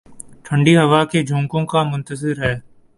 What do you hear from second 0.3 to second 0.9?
ٹھنڈی